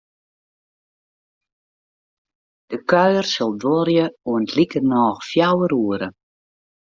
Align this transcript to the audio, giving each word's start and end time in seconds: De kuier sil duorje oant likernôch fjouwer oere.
De 2.69 2.77
kuier 2.89 3.25
sil 3.33 3.51
duorje 3.61 4.05
oant 4.31 4.53
likernôch 4.57 5.21
fjouwer 5.29 5.71
oere. 5.81 6.07